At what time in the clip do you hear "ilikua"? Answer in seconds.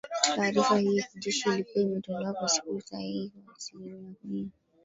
1.49-1.81